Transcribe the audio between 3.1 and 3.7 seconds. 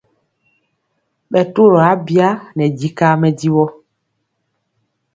mɛdivɔ.